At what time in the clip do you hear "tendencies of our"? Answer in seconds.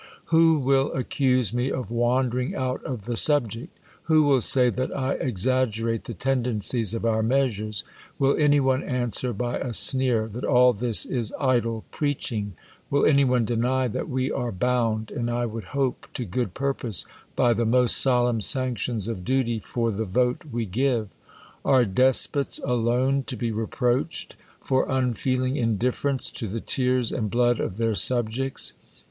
6.15-7.21